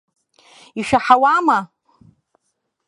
Ишәаҳауама? 0.79 1.59